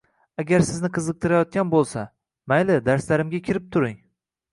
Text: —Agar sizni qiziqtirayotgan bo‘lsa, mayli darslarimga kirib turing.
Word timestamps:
—Agar 0.43 0.61
sizni 0.69 0.89
qiziqtirayotgan 0.95 1.69
bo‘lsa, 1.73 2.05
mayli 2.53 2.79
darslarimga 2.89 3.43
kirib 3.51 3.69
turing. 3.77 4.01